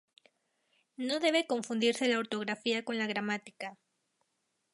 [0.97, 3.77] No debe confundirse la ortografía con la gramática.